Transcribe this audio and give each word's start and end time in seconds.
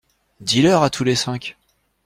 Dis-leur 0.39 0.81
à 0.81 0.89
tous 0.89 1.03
les 1.03 1.13
cinq. 1.13 1.55